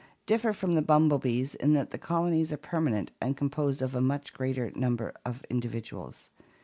39), 0.21 0.21
differ 0.25 0.53
from 0.53 0.71
the 0.71 0.81
bumblebees 0.81 1.53
in 1.53 1.73
that 1.73 1.91
the 1.91 1.97
colonies 1.99 2.51
are 2.51 2.57
permanent 2.57 3.11
and 3.21 3.37
composed 3.37 3.83
of 3.83 3.93
a 3.93 4.01
much 4.01 4.33
greater 4.33 4.71
number 4.71 5.13
of 5.23 5.45
individuals. 5.51 6.29